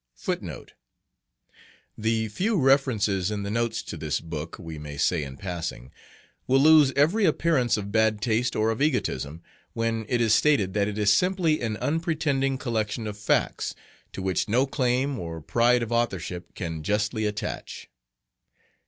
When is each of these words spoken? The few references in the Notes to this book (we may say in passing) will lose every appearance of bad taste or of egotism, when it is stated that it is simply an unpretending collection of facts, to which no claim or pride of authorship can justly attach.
The 1.95 2.27
few 2.29 2.57
references 2.59 3.29
in 3.29 3.43
the 3.43 3.51
Notes 3.51 3.83
to 3.83 3.95
this 3.97 4.19
book 4.19 4.55
(we 4.57 4.79
may 4.79 4.97
say 4.97 5.23
in 5.23 5.37
passing) 5.37 5.91
will 6.47 6.59
lose 6.59 6.91
every 6.93 7.25
appearance 7.25 7.77
of 7.77 7.91
bad 7.91 8.19
taste 8.19 8.55
or 8.55 8.71
of 8.71 8.81
egotism, 8.81 9.43
when 9.73 10.07
it 10.09 10.19
is 10.19 10.33
stated 10.33 10.73
that 10.73 10.87
it 10.87 10.97
is 10.97 11.13
simply 11.13 11.61
an 11.61 11.77
unpretending 11.77 12.57
collection 12.57 13.05
of 13.05 13.15
facts, 13.15 13.75
to 14.13 14.23
which 14.23 14.49
no 14.49 14.65
claim 14.65 15.19
or 15.19 15.39
pride 15.39 15.83
of 15.83 15.91
authorship 15.91 16.55
can 16.55 16.81
justly 16.81 17.27
attach. 17.27 17.87